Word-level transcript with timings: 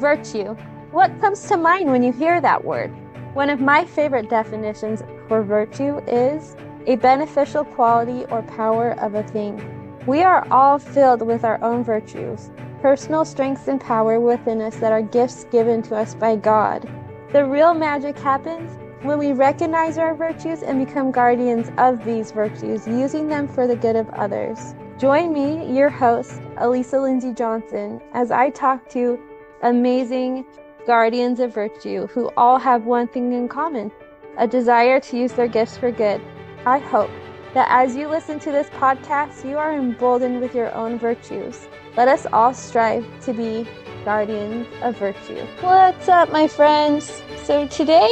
Virtue. 0.00 0.54
What 0.92 1.20
comes 1.20 1.46
to 1.48 1.58
mind 1.58 1.90
when 1.90 2.02
you 2.02 2.10
hear 2.10 2.40
that 2.40 2.64
word? 2.64 2.90
One 3.34 3.50
of 3.50 3.60
my 3.60 3.84
favorite 3.84 4.30
definitions 4.30 5.02
for 5.28 5.42
virtue 5.42 5.98
is 6.06 6.56
a 6.86 6.96
beneficial 6.96 7.64
quality 7.64 8.24
or 8.30 8.40
power 8.40 8.92
of 8.98 9.14
a 9.14 9.22
thing. 9.22 9.60
We 10.06 10.22
are 10.22 10.48
all 10.50 10.78
filled 10.78 11.20
with 11.20 11.44
our 11.44 11.62
own 11.62 11.84
virtues, 11.84 12.50
personal 12.80 13.26
strengths 13.26 13.68
and 13.68 13.78
power 13.78 14.18
within 14.18 14.62
us 14.62 14.76
that 14.76 14.90
are 14.90 15.02
gifts 15.02 15.44
given 15.52 15.82
to 15.82 15.96
us 15.96 16.14
by 16.14 16.36
God. 16.36 16.88
The 17.32 17.44
real 17.44 17.74
magic 17.74 18.18
happens 18.18 18.78
when 19.02 19.18
we 19.18 19.32
recognize 19.32 19.98
our 19.98 20.14
virtues 20.14 20.62
and 20.62 20.82
become 20.86 21.10
guardians 21.10 21.70
of 21.76 22.02
these 22.06 22.32
virtues, 22.32 22.86
using 22.86 23.28
them 23.28 23.46
for 23.46 23.66
the 23.66 23.76
good 23.76 23.96
of 23.96 24.08
others. 24.10 24.74
Join 24.96 25.34
me, 25.34 25.76
your 25.76 25.90
host, 25.90 26.40
Alisa 26.56 27.02
Lindsay 27.02 27.34
Johnson, 27.34 28.00
as 28.14 28.30
I 28.30 28.48
talk 28.48 28.88
to 28.90 29.18
amazing 29.62 30.44
guardians 30.86 31.40
of 31.40 31.54
virtue 31.54 32.06
who 32.08 32.30
all 32.36 32.58
have 32.58 32.84
one 32.84 33.06
thing 33.08 33.32
in 33.32 33.48
common 33.48 33.90
a 34.38 34.46
desire 34.46 35.00
to 35.00 35.18
use 35.18 35.32
their 35.32 35.48
gifts 35.48 35.76
for 35.76 35.90
good. 35.90 36.20
I 36.64 36.78
hope 36.78 37.10
that 37.52 37.66
as 37.70 37.96
you 37.96 38.08
listen 38.08 38.38
to 38.40 38.52
this 38.52 38.70
podcast, 38.70 39.48
you 39.48 39.58
are 39.58 39.74
emboldened 39.74 40.40
with 40.40 40.54
your 40.54 40.72
own 40.74 40.98
virtues. 40.98 41.68
Let 41.96 42.08
us 42.08 42.26
all 42.32 42.54
strive 42.54 43.04
to 43.24 43.32
be 43.32 43.68
guardians 44.04 44.66
of 44.82 44.96
virtue. 44.96 45.44
What's 45.60 46.08
up, 46.08 46.30
my 46.30 46.46
friends? 46.46 47.22
So, 47.42 47.66
today 47.66 48.08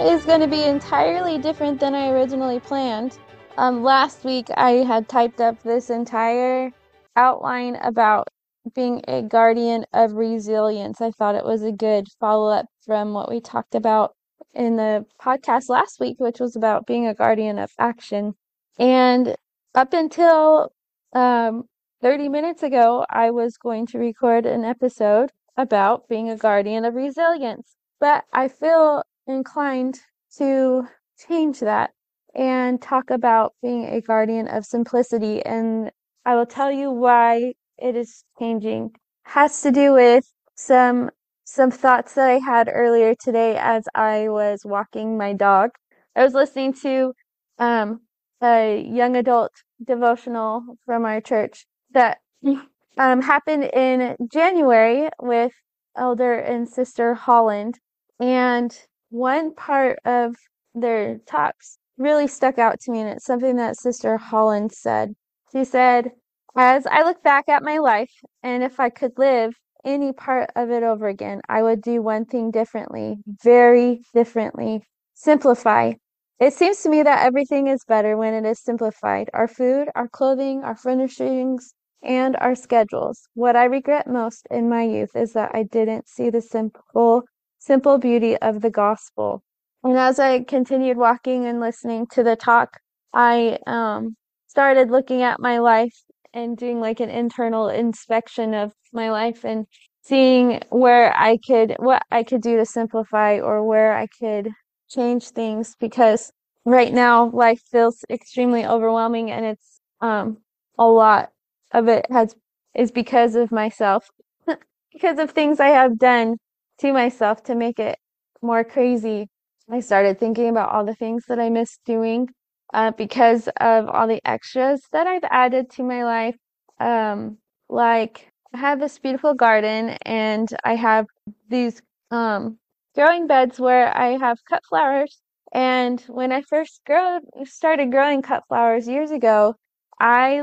is 0.00 0.24
going 0.24 0.40
to 0.40 0.46
be 0.46 0.62
entirely 0.62 1.38
different 1.38 1.80
than 1.80 1.94
I 1.94 2.10
originally 2.10 2.60
planned. 2.60 3.18
Um, 3.58 3.82
last 3.82 4.24
week, 4.24 4.46
I 4.56 4.84
had 4.84 5.08
typed 5.08 5.40
up 5.40 5.60
this 5.62 5.90
entire 5.90 6.72
outline 7.16 7.76
about 7.76 8.28
being 8.74 9.02
a 9.08 9.22
guardian 9.22 9.84
of 9.92 10.12
resilience. 10.12 11.00
I 11.00 11.10
thought 11.10 11.34
it 11.34 11.44
was 11.44 11.62
a 11.62 11.72
good 11.72 12.06
follow 12.20 12.50
up 12.50 12.66
from 12.84 13.12
what 13.14 13.30
we 13.30 13.40
talked 13.40 13.74
about 13.74 14.14
in 14.54 14.76
the 14.76 15.04
podcast 15.20 15.68
last 15.68 16.00
week, 16.00 16.16
which 16.18 16.40
was 16.40 16.56
about 16.56 16.86
being 16.86 17.06
a 17.06 17.14
guardian 17.14 17.58
of 17.58 17.70
action. 17.78 18.34
And 18.78 19.36
up 19.74 19.92
until 19.92 20.72
um, 21.12 21.64
30 22.02 22.28
minutes 22.28 22.62
ago, 22.62 23.04
I 23.10 23.30
was 23.30 23.56
going 23.56 23.86
to 23.88 23.98
record 23.98 24.46
an 24.46 24.64
episode 24.64 25.30
about 25.56 26.08
being 26.08 26.30
a 26.30 26.36
guardian 26.36 26.84
of 26.84 26.94
resilience. 26.94 27.76
But 28.00 28.24
I 28.32 28.48
feel 28.48 29.02
inclined 29.26 30.00
to 30.38 30.86
change 31.28 31.60
that 31.60 31.90
and 32.34 32.80
talk 32.80 33.10
about 33.10 33.54
being 33.62 33.84
a 33.84 34.00
guardian 34.00 34.46
of 34.48 34.64
simplicity. 34.64 35.44
And 35.44 35.90
I 36.24 36.36
will 36.36 36.46
tell 36.46 36.70
you 36.70 36.90
why 36.90 37.54
it 37.78 37.96
is 37.96 38.24
changing. 38.38 38.92
Has 39.24 39.62
to 39.62 39.70
do 39.70 39.92
with 39.92 40.24
some 40.54 41.10
some 41.44 41.70
thoughts 41.70 42.14
that 42.14 42.28
I 42.28 42.38
had 42.38 42.68
earlier 42.70 43.14
today 43.14 43.56
as 43.58 43.84
I 43.94 44.28
was 44.28 44.62
walking 44.64 45.16
my 45.16 45.32
dog. 45.32 45.70
I 46.14 46.22
was 46.22 46.34
listening 46.34 46.74
to 46.82 47.14
um, 47.58 48.00
a 48.42 48.82
young 48.82 49.16
adult 49.16 49.52
devotional 49.82 50.62
from 50.84 51.06
our 51.06 51.22
church 51.22 51.66
that 51.92 52.18
um, 52.98 53.22
happened 53.22 53.64
in 53.64 54.16
January 54.30 55.08
with 55.20 55.52
Elder 55.96 56.34
and 56.34 56.68
Sister 56.68 57.14
Holland. 57.14 57.78
And 58.20 58.76
one 59.10 59.54
part 59.54 60.00
of 60.04 60.36
their 60.74 61.18
talks 61.26 61.78
really 61.96 62.26
stuck 62.28 62.58
out 62.58 62.80
to 62.80 62.90
me, 62.92 63.00
and 63.00 63.08
it's 63.08 63.24
something 63.24 63.56
that 63.56 63.76
Sister 63.76 64.16
Holland 64.16 64.72
said. 64.72 65.14
She 65.52 65.64
said, 65.64 66.12
As 66.60 66.88
I 66.88 67.04
look 67.04 67.22
back 67.22 67.48
at 67.48 67.62
my 67.62 67.78
life, 67.78 68.10
and 68.42 68.64
if 68.64 68.80
I 68.80 68.90
could 68.90 69.16
live 69.16 69.54
any 69.84 70.12
part 70.12 70.50
of 70.56 70.72
it 70.72 70.82
over 70.82 71.06
again, 71.06 71.40
I 71.48 71.62
would 71.62 71.80
do 71.80 72.02
one 72.02 72.24
thing 72.24 72.50
differently, 72.50 73.18
very 73.44 74.00
differently. 74.12 74.82
Simplify. 75.14 75.92
It 76.40 76.52
seems 76.52 76.82
to 76.82 76.88
me 76.88 77.04
that 77.04 77.24
everything 77.24 77.68
is 77.68 77.84
better 77.86 78.16
when 78.16 78.34
it 78.34 78.44
is 78.44 78.58
simplified 78.58 79.30
our 79.34 79.46
food, 79.46 79.86
our 79.94 80.08
clothing, 80.08 80.64
our 80.64 80.74
furnishings, 80.74 81.74
and 82.02 82.34
our 82.40 82.56
schedules. 82.56 83.28
What 83.34 83.54
I 83.54 83.66
regret 83.66 84.08
most 84.08 84.44
in 84.50 84.68
my 84.68 84.82
youth 84.82 85.14
is 85.14 85.34
that 85.34 85.52
I 85.54 85.62
didn't 85.62 86.08
see 86.08 86.28
the 86.28 86.42
simple, 86.42 87.22
simple 87.60 87.98
beauty 87.98 88.36
of 88.38 88.62
the 88.62 88.70
gospel. 88.70 89.44
And 89.84 89.96
as 89.96 90.18
I 90.18 90.42
continued 90.42 90.96
walking 90.96 91.46
and 91.46 91.60
listening 91.60 92.08
to 92.14 92.24
the 92.24 92.34
talk, 92.34 92.80
I 93.14 93.60
um, 93.68 94.16
started 94.48 94.90
looking 94.90 95.22
at 95.22 95.38
my 95.38 95.58
life 95.58 95.94
and 96.34 96.56
doing 96.56 96.80
like 96.80 97.00
an 97.00 97.10
internal 97.10 97.68
inspection 97.68 98.54
of 98.54 98.72
my 98.92 99.10
life 99.10 99.44
and 99.44 99.66
seeing 100.02 100.60
where 100.70 101.14
I 101.16 101.38
could 101.46 101.76
what 101.78 102.02
I 102.10 102.22
could 102.22 102.40
do 102.42 102.56
to 102.56 102.64
simplify 102.66 103.38
or 103.40 103.64
where 103.64 103.96
I 103.96 104.06
could 104.20 104.50
change 104.88 105.30
things 105.30 105.74
because 105.78 106.32
right 106.64 106.92
now 106.92 107.30
life 107.30 107.60
feels 107.70 108.04
extremely 108.10 108.64
overwhelming 108.64 109.30
and 109.30 109.44
it's 109.44 109.80
um 110.00 110.38
a 110.78 110.86
lot 110.86 111.30
of 111.72 111.88
it 111.88 112.06
has 112.10 112.34
is 112.74 112.90
because 112.90 113.34
of 113.34 113.52
myself 113.52 114.08
because 114.92 115.18
of 115.18 115.30
things 115.30 115.60
I 115.60 115.68
have 115.68 115.98
done 115.98 116.36
to 116.78 116.92
myself 116.92 117.42
to 117.44 117.54
make 117.54 117.78
it 117.78 117.98
more 118.42 118.64
crazy. 118.64 119.28
I 119.70 119.80
started 119.80 120.18
thinking 120.18 120.48
about 120.48 120.70
all 120.72 120.84
the 120.84 120.94
things 120.94 121.24
that 121.28 121.38
I 121.38 121.50
miss 121.50 121.78
doing 121.84 122.28
uh, 122.74 122.92
because 122.92 123.48
of 123.60 123.88
all 123.88 124.06
the 124.06 124.20
extras 124.24 124.82
that 124.92 125.06
I've 125.06 125.24
added 125.30 125.70
to 125.72 125.82
my 125.82 126.04
life. 126.04 126.36
Um, 126.80 127.38
like 127.68 128.30
I 128.54 128.58
have 128.58 128.80
this 128.80 128.98
beautiful 128.98 129.34
garden 129.34 129.90
and 130.02 130.48
I 130.64 130.74
have 130.74 131.06
these 131.48 131.82
um, 132.10 132.58
growing 132.94 133.26
beds 133.26 133.58
where 133.60 133.96
I 133.96 134.18
have 134.18 134.38
cut 134.48 134.62
flowers. 134.68 135.20
And 135.52 136.00
when 136.08 136.32
I 136.32 136.42
first 136.42 136.80
grow, 136.86 137.20
started 137.44 137.90
growing 137.90 138.22
cut 138.22 138.44
flowers 138.48 138.86
years 138.86 139.10
ago, 139.10 139.54
I 140.00 140.42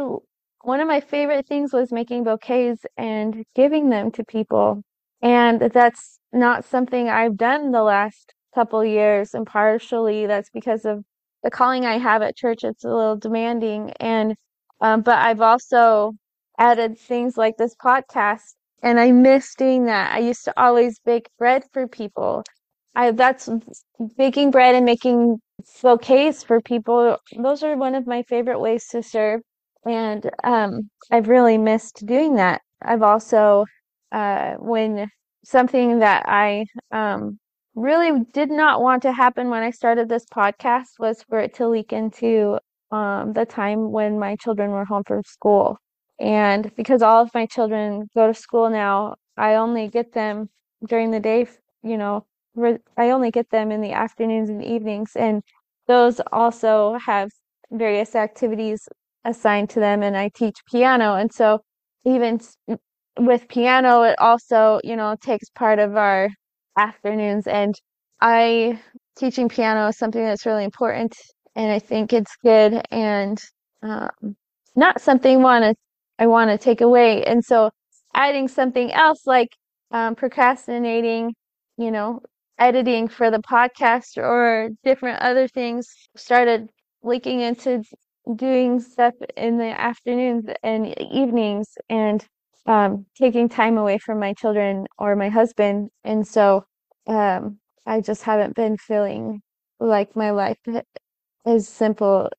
one 0.62 0.80
of 0.80 0.88
my 0.88 1.00
favorite 1.00 1.48
things 1.48 1.74
was 1.74 1.92
making 1.92 2.24
bouquets 2.24 2.86
and 2.98 3.46
giving 3.54 3.90
them 3.90 4.12
to 4.12 4.24
people. 4.24 4.82
And 5.22 5.62
that's 5.62 6.20
not 6.34 6.66
something 6.66 7.08
I've 7.08 7.38
done 7.38 7.72
the 7.72 7.84
last 7.84 8.34
couple 8.56 8.84
years. 8.84 9.36
And 9.36 9.46
partially 9.46 10.26
that's 10.26 10.50
because 10.50 10.86
of 10.86 11.04
the 11.46 11.52
calling 11.52 11.86
I 11.86 12.00
have 12.00 12.24
at 12.24 12.36
church, 12.36 12.64
it's 12.64 12.84
a 12.84 12.90
little 12.90 13.18
demanding. 13.18 13.92
And, 14.00 14.36
um, 14.82 15.02
but 15.04 15.20
I've 15.20 15.42
also 15.42 16.14
added 16.58 16.98
things 16.98 17.38
like 17.38 17.56
this 17.58 17.76
podcast 17.76 18.56
and 18.82 19.00
I 19.00 19.12
miss 19.12 19.54
doing 19.54 19.86
that. 19.86 20.12
I 20.12 20.20
used 20.20 20.44
to 20.46 20.54
always 20.60 21.00
bake 21.00 21.30
bread 21.38 21.64
for 21.72 21.88
people. 21.88 22.44
I, 22.96 23.12
that's 23.12 23.48
baking 24.18 24.50
bread 24.52 24.74
and 24.74 24.86
making 24.86 25.40
bouquets 25.84 26.44
for 26.44 26.62
people. 26.62 27.18
Those 27.38 27.62
are 27.62 27.78
one 27.78 27.94
of 27.94 28.08
my 28.08 28.24
favorite 28.24 28.60
ways 28.60 28.88
to 28.88 29.04
serve. 29.04 29.42
And, 29.86 30.28
um, 30.44 30.90
I've 31.12 31.28
really 31.28 31.60
missed 31.60 32.08
doing 32.08 32.36
that. 32.36 32.62
I've 32.82 33.04
also, 33.04 33.66
uh, 34.12 34.56
when 34.56 35.10
something 35.44 36.00
that 36.00 36.24
I, 36.28 36.66
um, 36.92 37.38
really 37.76 38.22
did 38.34 38.50
not 38.50 38.82
want 38.82 39.04
to 39.04 39.12
happen 39.12 39.50
when 39.50 39.64
I 39.64 39.72
started 39.72 40.10
this 40.10 40.26
podcast 40.26 41.00
was 41.00 41.24
for 41.24 41.40
it 41.40 41.54
to 41.56 41.68
leak 41.68 41.94
into 41.94 42.58
um, 42.92 43.34
the 43.34 43.46
time 43.46 43.92
when 43.92 44.18
my 44.20 44.36
children 44.38 44.72
were 44.72 44.86
home 44.86 45.04
from 45.06 45.24
school. 45.24 45.78
And 46.20 46.74
because 46.76 47.02
all 47.02 47.22
of 47.22 47.34
my 47.34 47.46
children 47.46 48.08
go 48.16 48.28
to 48.28 48.34
school 48.34 48.70
now, 48.70 49.16
I 49.38 49.56
only 49.56 49.90
get 49.90 50.14
them 50.14 50.50
during 50.88 51.12
the 51.12 51.20
day, 51.20 51.48
you 51.84 51.98
know, 51.98 52.26
I 52.98 53.10
only 53.10 53.32
get 53.32 53.50
them 53.50 53.72
in 53.72 53.82
the 53.82 53.92
afternoons 53.92 54.50
and 54.50 54.64
evenings. 54.64 55.12
And 55.16 55.44
those 55.88 56.22
also 56.32 56.98
have 57.06 57.30
various 57.72 58.16
activities 58.16 58.88
assigned 59.26 59.70
to 59.72 59.80
them. 59.82 60.04
And 60.04 60.16
I 60.16 60.30
teach 60.30 60.56
piano. 60.72 61.16
And 61.16 61.34
so 61.34 61.60
even 62.06 62.40
with 63.20 63.48
piano, 63.50 64.04
it 64.04 64.16
also, 64.20 64.80
you 64.84 64.96
know, 64.96 65.16
takes 65.22 65.50
part 65.50 65.80
of 65.80 65.98
our 65.98 66.30
afternoons. 66.78 67.48
And 67.48 67.76
I 68.22 68.80
teaching 69.18 69.50
piano 69.50 69.88
is 69.88 69.98
something 69.98 70.24
that's 70.24 70.46
really 70.46 70.64
important, 70.64 71.16
and 71.56 71.72
I 71.72 71.80
think 71.80 72.14
it's 72.14 72.36
good 72.44 72.82
and 72.92 73.40
um, 73.84 74.36
not 74.76 75.02
something 75.02 75.42
want 75.42 75.64
to 75.64 75.76
I 76.20 76.28
want 76.28 76.50
to 76.52 76.58
take 76.58 76.82
away. 76.82 77.24
And 77.26 77.44
so 77.44 77.72
adding 78.14 78.48
something 78.48 78.92
else 78.94 79.26
like 79.28 79.50
um, 79.92 80.16
procrastinating, 80.16 81.34
you 81.78 81.92
know, 81.92 82.22
editing 82.60 83.08
for 83.08 83.30
the 83.32 83.40
podcast 83.40 84.18
or 84.18 84.70
different 84.84 85.22
other 85.22 85.48
things 85.48 85.88
started 86.16 86.70
leaking 87.04 87.42
into 87.42 87.84
doing 88.36 88.80
stuff 88.80 89.14
in 89.38 89.58
the 89.58 89.80
afternoons 89.80 90.46
and 90.64 90.98
evenings 91.00 91.78
and 91.90 92.26
um, 92.68 93.06
taking 93.18 93.50
time 93.50 93.78
away 93.78 93.98
from 94.00 94.20
my 94.20 94.34
children 94.34 94.88
or 95.00 95.16
my 95.16 95.30
husband. 95.30 95.90
And 96.04 96.28
so 96.28 96.66
um, 97.08 97.60
I 97.86 98.02
just 98.02 98.24
haven't 98.24 98.56
been 98.56 98.78
feeling 98.78 99.42
like 99.80 100.16
my 100.16 100.32
life 100.32 100.58
is 101.48 101.68
simple. 101.70 102.30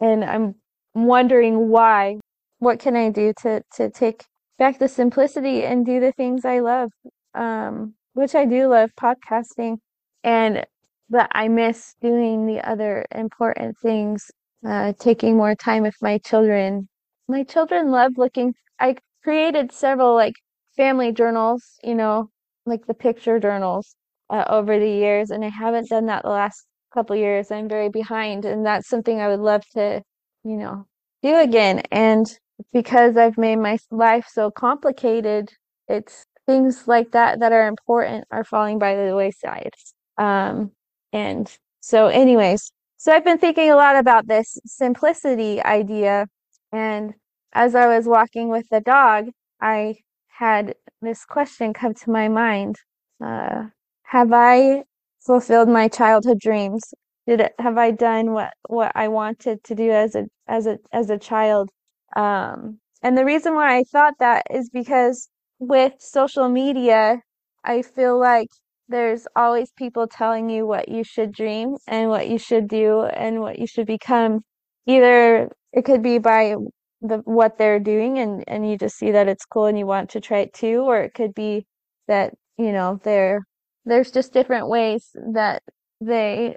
And 0.00 0.24
I'm 0.24 0.56
wondering 0.94 1.68
why. 1.68 2.18
What 2.60 2.78
can 2.80 2.96
I 2.96 3.10
do 3.10 3.32
to, 3.42 3.62
to 3.76 3.90
take 3.90 4.24
back 4.58 4.78
the 4.78 4.88
simplicity 4.88 5.64
and 5.64 5.86
do 5.86 6.00
the 6.00 6.12
things 6.12 6.44
I 6.44 6.60
love? 6.60 6.90
um, 7.34 7.94
which 8.14 8.36
I 8.36 8.46
do 8.46 8.68
love 8.68 8.90
podcasting, 9.00 9.78
and 10.24 10.66
but 11.10 11.28
I 11.32 11.48
miss 11.48 11.96
doing 12.02 12.46
the 12.46 12.68
other 12.68 13.06
important 13.14 13.76
things, 13.82 14.30
uh, 14.66 14.94
taking 15.00 15.36
more 15.38 15.56
time 15.56 15.84
with 15.84 15.96
my 16.02 16.18
children. 16.20 16.88
My 17.28 17.44
children 17.44 17.90
love 17.92 18.14
looking. 18.18 18.54
I 18.80 18.96
created 19.24 19.72
several 19.72 20.14
like 20.14 20.34
family 20.76 21.12
journals, 21.12 21.62
you 21.82 21.94
know, 21.94 22.30
like 22.66 22.86
the 22.86 22.94
picture 22.94 23.40
journals 23.40 23.96
uh, 24.30 24.44
over 24.48 24.78
the 24.78 24.90
years, 24.90 25.30
and 25.30 25.44
I 25.44 25.48
haven't 25.50 25.88
done 25.90 26.06
that 26.06 26.22
the 26.22 26.30
last 26.30 26.66
couple 26.92 27.16
years. 27.16 27.50
I'm 27.50 27.68
very 27.68 27.88
behind, 27.88 28.44
and 28.44 28.64
that's 28.66 28.88
something 28.88 29.20
I 29.20 29.28
would 29.28 29.40
love 29.40 29.62
to, 29.74 30.02
you 30.44 30.56
know, 30.56 30.86
do 31.22 31.36
again. 31.40 31.82
And 31.90 32.26
because 32.72 33.16
I've 33.16 33.38
made 33.38 33.56
my 33.56 33.78
life 33.90 34.26
so 34.30 34.50
complicated, 34.50 35.50
it's 35.88 36.24
things 36.46 36.86
like 36.86 37.12
that 37.12 37.40
that 37.40 37.52
are 37.52 37.66
important 37.66 38.24
are 38.30 38.44
falling 38.44 38.78
by 38.78 38.94
the 38.94 39.16
wayside. 39.16 39.72
Um, 40.18 40.72
and 41.12 41.50
so, 41.80 42.06
anyways, 42.08 42.72
so 42.96 43.12
I've 43.12 43.24
been 43.24 43.38
thinking 43.38 43.70
a 43.70 43.76
lot 43.76 43.96
about 43.96 44.26
this 44.28 44.58
simplicity 44.66 45.62
idea. 45.62 46.26
And 46.72 47.14
as 47.54 47.74
I 47.74 47.86
was 47.86 48.06
walking 48.06 48.48
with 48.48 48.68
the 48.70 48.80
dog, 48.80 49.26
I 49.60 49.96
had 50.28 50.74
this 51.00 51.24
question 51.24 51.72
come 51.72 51.94
to 51.94 52.10
my 52.10 52.28
mind. 52.28 52.76
Uh, 53.24 53.66
have 54.04 54.32
I 54.32 54.84
fulfilled 55.24 55.68
my 55.68 55.88
childhood 55.88 56.40
dreams? 56.40 56.82
Did 57.26 57.40
it, 57.40 57.54
have 57.58 57.78
I 57.78 57.90
done 57.92 58.32
what, 58.32 58.52
what 58.68 58.92
I 58.94 59.08
wanted 59.08 59.64
to 59.64 59.74
do 59.74 59.90
as 59.90 60.14
a, 60.14 60.26
as 60.48 60.66
a, 60.66 60.78
as 60.92 61.10
a 61.10 61.18
child? 61.18 61.70
Um, 62.16 62.80
and 63.02 63.16
the 63.16 63.24
reason 63.24 63.54
why 63.54 63.76
I 63.78 63.84
thought 63.84 64.14
that 64.18 64.46
is 64.50 64.68
because 64.70 65.28
with 65.58 65.94
social 65.98 66.48
media, 66.48 67.20
I 67.64 67.82
feel 67.82 68.18
like 68.18 68.48
there's 68.88 69.26
always 69.36 69.72
people 69.72 70.06
telling 70.06 70.50
you 70.50 70.66
what 70.66 70.88
you 70.88 71.04
should 71.04 71.32
dream 71.32 71.76
and 71.86 72.10
what 72.10 72.28
you 72.28 72.38
should 72.38 72.68
do 72.68 73.02
and 73.04 73.40
what 73.40 73.58
you 73.58 73.66
should 73.66 73.86
become. 73.86 74.40
Either 74.86 75.50
it 75.72 75.84
could 75.84 76.02
be 76.02 76.18
by 76.18 76.56
the 77.04 77.18
what 77.26 77.58
they're 77.58 77.80
doing 77.80 78.18
and 78.18 78.44
and 78.48 78.68
you 78.70 78.78
just 78.78 78.96
see 78.98 79.12
that 79.12 79.28
it's 79.28 79.46
cool 79.46 79.66
and 79.66 79.78
you 79.78 79.86
want 79.86 80.10
to 80.10 80.20
try 80.22 80.40
it 80.40 80.54
too, 80.54 80.82
or 80.82 81.00
it 81.02 81.14
could 81.14 81.34
be 81.34 81.66
that 82.08 82.34
you 82.58 82.72
know 82.72 83.00
there 83.04 83.42
there's 83.86 84.10
just 84.12 84.32
different 84.34 84.68
ways 84.68 85.10
that 85.34 85.62
they 86.00 86.56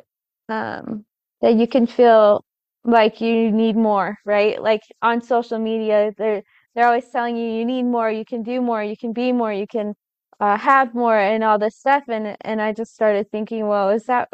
um 0.50 1.06
that 1.42 1.56
you 1.56 1.68
can 1.68 1.88
feel 1.88 2.44
like 2.84 3.22
you 3.22 3.52
need 3.52 3.76
more, 3.76 4.18
right? 4.26 4.62
Like 4.62 4.82
on 5.02 5.22
social 5.22 5.60
media, 5.60 6.12
they're 6.18 6.44
they're 6.76 6.88
always 6.88 7.10
telling 7.10 7.38
you 7.38 7.50
you 7.52 7.66
need 7.66 7.84
more, 7.84 8.10
you 8.12 8.26
can 8.26 8.44
do 8.44 8.62
more, 8.62 8.84
you 8.84 8.98
can 8.98 9.14
be 9.14 9.32
more, 9.34 9.54
you 9.54 9.68
can 9.68 9.94
uh, 10.40 10.58
have 10.58 10.94
more, 10.94 11.18
and 11.18 11.44
all 11.44 11.60
this 11.60 11.78
stuff. 11.78 12.04
And 12.10 12.38
and 12.42 12.62
I 12.62 12.74
just 12.74 12.94
started 12.94 13.30
thinking, 13.32 13.68
well, 13.68 13.90
is 13.90 14.06
that 14.06 14.30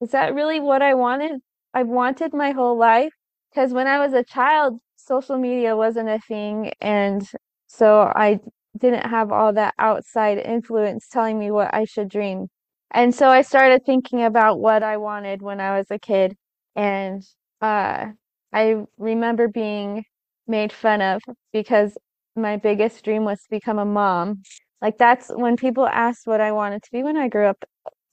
is 0.00 0.10
that 0.12 0.34
really 0.34 0.60
what 0.60 0.82
I 0.82 0.94
wanted? 0.94 1.40
i've 1.74 1.88
wanted 1.88 2.32
my 2.32 2.52
whole 2.52 2.78
life 2.78 3.12
because 3.50 3.72
when 3.72 3.86
I 3.86 3.98
was 3.98 4.14
a 4.14 4.24
child, 4.24 4.80
social 5.06 5.38
media 5.38 5.76
wasn't 5.76 6.08
a 6.08 6.18
thing, 6.20 6.72
and 6.80 7.22
so 7.66 8.00
I 8.14 8.40
didn't 8.78 9.06
have 9.06 9.32
all 9.32 9.52
that 9.54 9.74
outside 9.78 10.38
influence 10.38 11.08
telling 11.08 11.38
me 11.38 11.50
what 11.50 11.72
I 11.74 11.84
should 11.84 12.08
dream. 12.08 12.48
And 12.90 13.14
so 13.14 13.28
I 13.28 13.42
started 13.42 13.84
thinking 13.86 14.22
about 14.22 14.60
what 14.60 14.82
I 14.82 14.96
wanted 14.98 15.42
when 15.42 15.60
I 15.60 15.76
was 15.78 15.86
a 15.90 15.98
kid, 15.98 16.36
and 16.76 17.22
uh, 17.60 18.06
I 18.52 18.84
remember 18.98 19.48
being 19.48 20.04
made 20.46 20.72
fun 20.72 21.02
of 21.02 21.22
because 21.52 21.96
my 22.36 22.56
biggest 22.56 23.04
dream 23.04 23.24
was 23.24 23.38
to 23.40 23.50
become 23.50 23.78
a 23.78 23.84
mom. 23.84 24.42
Like 24.82 24.98
that's 24.98 25.28
when 25.30 25.56
people 25.56 25.86
asked 25.86 26.26
what 26.26 26.40
I 26.40 26.52
wanted 26.52 26.82
to 26.82 26.90
be 26.92 27.02
when 27.02 27.16
I 27.16 27.28
grew 27.28 27.46
up, 27.46 27.64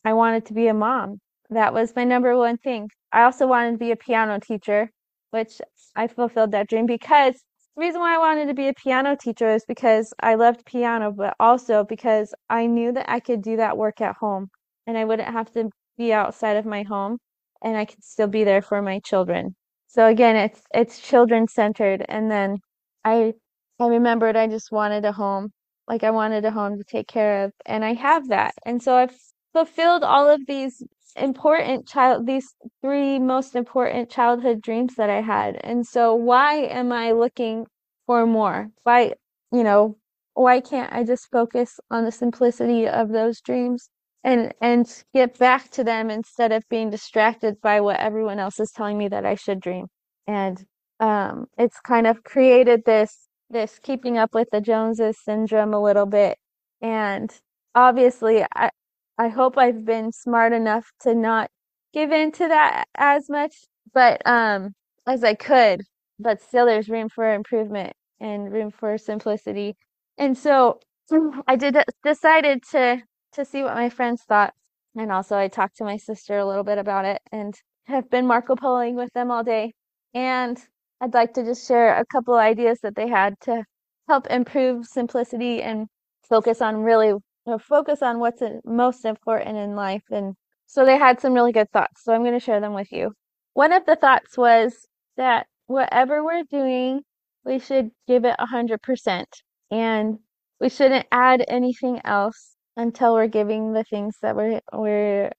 I 0.05 0.13
wanted 0.13 0.45
to 0.47 0.53
be 0.53 0.67
a 0.67 0.73
mom. 0.73 1.19
That 1.49 1.73
was 1.73 1.95
my 1.95 2.03
number 2.03 2.35
one 2.37 2.57
thing. 2.57 2.89
I 3.11 3.23
also 3.23 3.47
wanted 3.47 3.73
to 3.73 3.77
be 3.77 3.91
a 3.91 3.95
piano 3.95 4.39
teacher, 4.39 4.89
which 5.33 5.59
I 5.95 6.07
fulfilled 6.07 6.51
that 6.51 6.69
dream 6.69 6.85
because 6.85 7.33
the 7.75 7.81
reason 7.81 8.01
why 8.01 8.15
I 8.15 8.19
wanted 8.19 8.47
to 8.47 8.53
be 8.53 8.67
a 8.67 8.73
piano 8.73 9.17
teacher 9.19 9.49
is 9.49 9.65
because 9.67 10.13
I 10.19 10.35
loved 10.35 10.63
piano, 10.65 11.11
but 11.11 11.35
also 11.39 11.83
because 11.83 12.33
I 12.51 12.67
knew 12.67 12.91
that 12.91 13.09
I 13.09 13.19
could 13.19 13.41
do 13.41 13.57
that 13.57 13.75
work 13.77 13.99
at 13.99 14.15
home 14.17 14.49
and 14.85 14.95
I 14.95 15.05
wouldn't 15.05 15.29
have 15.29 15.51
to 15.53 15.69
be 15.97 16.13
outside 16.13 16.57
of 16.57 16.65
my 16.65 16.83
home 16.83 17.17
and 17.63 17.75
I 17.75 17.85
could 17.85 18.03
still 18.03 18.27
be 18.27 18.43
there 18.43 18.61
for 18.61 18.81
my 18.83 18.99
children. 18.99 19.55
So 19.87 20.05
again, 20.05 20.35
it's 20.35 20.61
it's 20.73 20.99
children 20.99 21.47
centered 21.47 22.05
and 22.07 22.29
then 22.29 22.57
I 23.03 23.33
I 23.79 23.87
remembered 23.87 24.35
I 24.35 24.47
just 24.47 24.71
wanted 24.71 25.03
a 25.05 25.11
home. 25.11 25.49
Like 25.87 26.03
I 26.03 26.11
wanted 26.11 26.45
a 26.45 26.51
home 26.51 26.77
to 26.77 26.83
take 26.83 27.07
care 27.07 27.45
of 27.45 27.51
and 27.65 27.83
I 27.83 27.93
have 27.93 28.27
that. 28.29 28.53
And 28.65 28.83
so 28.83 28.95
I've 28.95 29.15
fulfilled 29.51 30.03
all 30.03 30.29
of 30.29 30.45
these 30.47 30.83
important 31.15 31.87
child 31.87 32.27
these 32.27 32.55
three 32.81 33.19
most 33.19 33.55
important 33.55 34.09
childhood 34.09 34.61
dreams 34.61 34.95
that 34.95 35.09
I 35.09 35.21
had. 35.21 35.59
And 35.63 35.85
so 35.85 36.15
why 36.15 36.55
am 36.55 36.91
I 36.91 37.11
looking 37.11 37.65
for 38.05 38.25
more? 38.25 38.69
Why, 38.83 39.13
you 39.51 39.63
know, 39.63 39.97
why 40.33 40.61
can't 40.61 40.91
I 40.93 41.03
just 41.03 41.29
focus 41.31 41.79
on 41.91 42.05
the 42.05 42.11
simplicity 42.11 42.87
of 42.87 43.09
those 43.09 43.41
dreams 43.41 43.89
and 44.23 44.53
and 44.61 45.03
get 45.13 45.37
back 45.37 45.69
to 45.71 45.83
them 45.83 46.09
instead 46.09 46.51
of 46.51 46.67
being 46.69 46.89
distracted 46.89 47.61
by 47.61 47.81
what 47.81 47.99
everyone 47.99 48.39
else 48.39 48.59
is 48.59 48.71
telling 48.71 48.97
me 48.97 49.07
that 49.09 49.25
I 49.25 49.35
should 49.35 49.59
dream. 49.59 49.87
And 50.27 50.63
um, 50.99 51.47
it's 51.57 51.79
kind 51.81 52.07
of 52.07 52.23
created 52.23 52.83
this 52.85 53.27
this 53.49 53.79
keeping 53.79 54.17
up 54.17 54.33
with 54.33 54.47
the 54.51 54.61
Joneses 54.61 55.17
syndrome 55.23 55.73
a 55.73 55.81
little 55.81 56.05
bit. 56.05 56.37
And 56.81 57.31
obviously, 57.75 58.43
I 58.55 58.69
I 59.17 59.29
hope 59.29 59.57
I've 59.57 59.85
been 59.85 60.11
smart 60.11 60.53
enough 60.53 60.91
to 61.01 61.15
not 61.15 61.49
give 61.93 62.11
in 62.11 62.31
to 62.33 62.47
that 62.47 62.85
as 62.95 63.29
much, 63.29 63.55
but 63.93 64.21
um, 64.27 64.73
as 65.07 65.23
I 65.23 65.35
could. 65.35 65.81
But 66.19 66.41
still, 66.41 66.65
there's 66.65 66.89
room 66.89 67.09
for 67.09 67.33
improvement 67.33 67.93
and 68.19 68.51
room 68.51 68.71
for 68.71 68.97
simplicity. 68.97 69.75
And 70.17 70.37
so 70.37 70.79
I 71.47 71.55
did 71.55 71.77
decided 72.03 72.63
to 72.71 73.01
to 73.33 73.45
see 73.45 73.63
what 73.63 73.75
my 73.75 73.89
friends 73.89 74.23
thought. 74.23 74.53
And 74.95 75.11
also, 75.11 75.37
I 75.37 75.47
talked 75.47 75.77
to 75.77 75.83
my 75.85 75.97
sister 75.97 76.37
a 76.37 76.45
little 76.45 76.63
bit 76.63 76.77
about 76.77 77.05
it 77.05 77.21
and 77.31 77.53
have 77.85 78.09
been 78.09 78.27
Marco 78.27 78.55
Poloing 78.55 78.95
with 78.95 79.11
them 79.13 79.31
all 79.31 79.43
day. 79.43 79.73
And 80.13 80.59
I'd 81.01 81.13
like 81.13 81.33
to 81.35 81.43
just 81.43 81.67
share 81.67 81.97
a 81.99 82.05
couple 82.05 82.35
ideas 82.35 82.79
that 82.83 82.95
they 82.95 83.07
had 83.09 83.35
to 83.41 83.63
help 84.07 84.27
improve 84.27 84.85
simplicity 84.85 85.61
and 85.61 85.87
focus 86.29 86.61
on 86.61 86.77
really 86.77 87.13
focus 87.59 88.01
on 88.01 88.19
what's 88.19 88.41
most 88.65 89.05
important 89.05 89.57
in 89.57 89.75
life. 89.75 90.03
And 90.11 90.35
so 90.65 90.85
they 90.85 90.97
had 90.97 91.19
some 91.19 91.33
really 91.33 91.51
good 91.51 91.71
thoughts. 91.71 92.03
So 92.03 92.13
I'm 92.13 92.21
going 92.23 92.33
to 92.33 92.39
share 92.39 92.59
them 92.59 92.73
with 92.73 92.91
you. 92.91 93.13
One 93.53 93.73
of 93.73 93.85
the 93.85 93.95
thoughts 93.95 94.37
was 94.37 94.87
that 95.17 95.47
whatever 95.67 96.23
we're 96.23 96.43
doing, 96.43 97.01
we 97.45 97.59
should 97.59 97.91
give 98.07 98.25
it 98.25 98.35
100%. 98.39 99.25
And 99.71 100.19
we 100.59 100.69
shouldn't 100.69 101.07
add 101.11 101.43
anything 101.47 101.99
else 102.05 102.55
until 102.75 103.13
we're 103.13 103.27
giving 103.27 103.73
the 103.73 103.83
things 103.83 104.17
that 104.21 104.35
we're 104.35 104.61
we're 104.71 105.31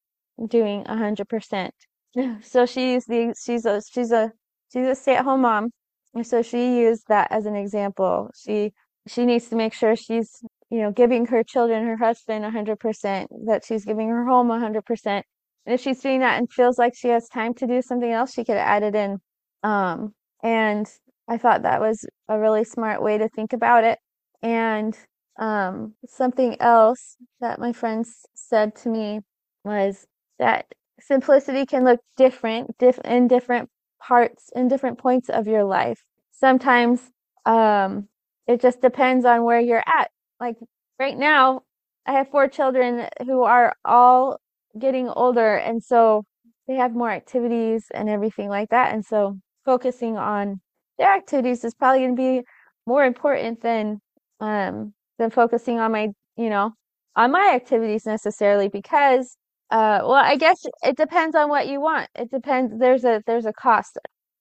doing 0.49 0.85
a 0.87 0.97
hundred 0.97 1.29
percent. 1.29 1.75
So 2.43 2.67
she's 2.67 3.07
the 3.07 3.35
she's 3.43 3.65
a 3.67 3.83
she's 3.93 4.13
a 4.13 4.33
she's 4.73 4.87
a 4.87 4.95
stay 4.95 5.17
at 5.17 5.25
home 5.25 5.41
mom, 5.43 5.71
and 6.15 6.27
so 6.27 6.43
she 6.43 6.79
used 6.79 7.05
that 7.09 7.29
as 7.33 7.47
an 7.47 7.57
example. 7.57 8.31
She 8.37 8.73
she 9.09 9.27
needs 9.27 9.49
to 9.49 9.57
make 9.57 9.75
sure 9.75 9.97
she's 9.97 10.41
you 10.75 10.83
know 10.83 10.91
giving 10.93 11.27
her 11.27 11.45
children, 11.45 11.87
her 11.87 11.97
husband, 11.97 12.45
a 12.45 12.51
hundred 12.51 12.81
percent. 12.81 13.31
That 13.47 13.65
she's 13.65 13.85
giving 13.85 14.09
her 14.09 14.25
home 14.27 14.51
a 14.51 14.59
hundred 14.59 14.85
percent. 14.85 15.25
And 15.67 15.75
if 15.75 15.81
she's 15.81 16.01
doing 16.01 16.21
that 16.21 16.39
and 16.39 16.53
feels 16.53 16.79
like 16.79 16.95
she 16.97 17.09
has 17.09 17.29
time 17.29 17.55
to 17.55 17.67
do 17.67 17.81
something 17.81 18.11
else, 18.11 18.33
she 18.33 18.45
could 18.45 18.57
add 18.57 18.83
it 18.83 18.95
in. 18.95 19.19
Um, 19.63 20.15
and 20.43 20.87
I 21.29 21.39
thought 21.39 21.63
that 21.63 21.81
was 21.81 22.05
a 22.29 22.39
really 22.39 22.65
smart 22.65 23.03
way 23.03 23.19
to 23.19 23.29
think 23.29 23.53
about 23.53 23.85
it. 23.85 23.99
And 24.43 24.97
um, 25.39 25.95
something 26.07 26.57
else 26.61 27.17
that 27.41 27.59
my 27.61 27.73
friends 27.73 28.27
said 28.35 28.77
to 28.77 28.89
me 28.89 29.21
was 29.65 30.07
that 30.39 30.67
simplicity 31.01 31.67
can 31.67 31.85
look 31.85 32.01
different 32.17 32.77
diff- 32.79 33.01
in 33.05 33.29
different 33.29 33.71
parts 34.01 34.51
in 34.55 34.69
different 34.69 34.99
points 34.99 35.29
of 35.31 35.47
your 35.47 35.65
life. 35.65 36.05
Sometimes 36.33 37.01
um, 37.47 38.09
it 38.47 38.61
just 38.61 38.81
depends 38.83 39.25
on 39.25 39.45
where 39.45 39.61
you're 39.61 39.85
at. 39.87 40.11
Like 40.45 40.57
right 40.99 41.17
now, 41.17 41.63
I 42.07 42.13
have 42.13 42.29
four 42.31 42.49
children 42.49 43.09
who 43.25 43.45
are 43.45 43.75
all 43.85 44.39
getting 44.79 45.09
older, 45.09 45.57
and 45.57 45.83
so 45.83 46.25
they 46.69 46.75
have 46.75 46.93
more 46.95 47.11
activities 47.11 47.87
and 47.95 48.11
everything 48.11 48.51
like 48.51 48.69
that. 48.69 48.93
And 48.93 49.05
so 49.05 49.39
focusing 49.65 50.19
on 50.19 50.61
their 50.99 51.15
activities 51.15 51.65
is 51.65 51.75
probably 51.75 52.01
going 52.01 52.17
to 52.17 52.23
be 52.23 52.43
more 52.87 53.05
important 53.07 53.63
than 53.63 54.01
um, 54.41 54.93
than 55.19 55.31
focusing 55.31 55.79
on 55.81 55.93
my, 55.93 56.09
you 56.37 56.51
know, 56.51 56.73
on 57.17 57.31
my 57.31 57.53
activities 57.55 58.05
necessarily 58.05 58.69
because 58.69 59.37
uh 59.71 60.01
well, 60.03 60.13
I 60.33 60.37
guess 60.37 60.59
it 60.83 60.97
depends 60.99 61.35
on 61.37 61.49
what 61.49 61.69
you 61.69 61.81
want. 61.81 62.09
It 62.15 62.31
depends 62.31 62.79
there's 62.79 63.05
a 63.05 63.23
there's 63.27 63.47
a 63.47 63.53
cost, 63.55 63.99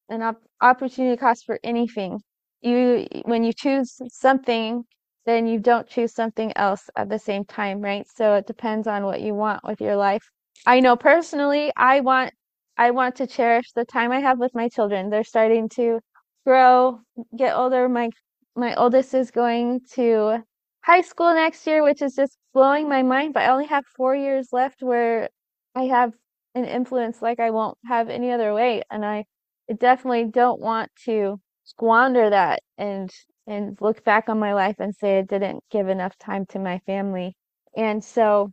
an 0.09 0.21
op- 0.21 0.43
opportunity 0.61 1.15
cost 1.17 1.45
for 1.45 1.59
anything. 1.63 2.19
You 2.61 3.07
when 3.23 3.43
you 3.45 3.53
choose 3.53 4.01
something 4.09 4.83
then 5.25 5.47
you 5.47 5.59
don't 5.59 5.87
choose 5.87 6.13
something 6.13 6.51
else 6.57 6.89
at 6.95 7.09
the 7.09 7.19
same 7.19 7.45
time, 7.45 7.81
right? 7.81 8.05
So 8.15 8.35
it 8.35 8.47
depends 8.47 8.87
on 8.87 9.03
what 9.05 9.21
you 9.21 9.33
want 9.33 9.63
with 9.63 9.81
your 9.81 9.95
life. 9.95 10.23
I 10.65 10.79
know 10.79 10.95
personally, 10.95 11.71
I 11.77 12.01
want 12.01 12.33
I 12.77 12.91
want 12.91 13.15
to 13.17 13.27
cherish 13.27 13.71
the 13.73 13.85
time 13.85 14.11
I 14.11 14.19
have 14.19 14.39
with 14.39 14.55
my 14.55 14.69
children. 14.69 15.09
They're 15.09 15.23
starting 15.23 15.69
to 15.69 15.99
grow, 16.45 16.99
get 17.37 17.55
older. 17.55 17.87
My 17.89 18.09
my 18.55 18.75
oldest 18.75 19.13
is 19.13 19.31
going 19.31 19.81
to 19.93 20.43
high 20.83 21.01
school 21.01 21.33
next 21.33 21.65
year, 21.67 21.83
which 21.83 22.01
is 22.01 22.15
just 22.15 22.37
blowing 22.53 22.89
my 22.89 23.01
mind, 23.03 23.33
but 23.33 23.43
I 23.43 23.49
only 23.49 23.67
have 23.67 23.85
4 23.97 24.15
years 24.15 24.49
left 24.51 24.81
where 24.83 25.29
I 25.75 25.83
have 25.85 26.13
an 26.55 26.65
influence 26.65 27.21
like 27.21 27.39
I 27.39 27.49
won't 27.51 27.77
have 27.85 28.09
any 28.09 28.31
other 28.31 28.53
way 28.53 28.83
and 28.91 29.05
I 29.05 29.25
definitely 29.79 30.25
don't 30.25 30.59
want 30.61 30.91
to 31.05 31.39
squander 31.63 32.29
that 32.29 32.61
and 32.77 33.09
and 33.47 33.77
look 33.81 34.03
back 34.03 34.29
on 34.29 34.39
my 34.39 34.53
life 34.53 34.75
and 34.79 34.95
say 34.95 35.19
I 35.19 35.21
didn't 35.21 35.63
give 35.71 35.87
enough 35.87 36.17
time 36.17 36.45
to 36.47 36.59
my 36.59 36.79
family. 36.85 37.35
And 37.75 38.03
so 38.03 38.51